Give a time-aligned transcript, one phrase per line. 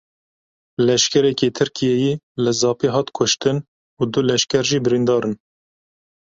[0.87, 2.13] Leşkerekî Tirkiyeyê
[2.43, 3.57] li Zapê hat kuştin
[4.01, 5.35] û du leşker jî birîndar in.